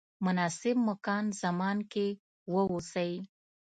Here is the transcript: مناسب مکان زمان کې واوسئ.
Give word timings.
مناسب 0.25 0.75
مکان 0.89 1.25
زمان 1.41 1.77
کې 1.91 2.07
واوسئ. 2.53 3.11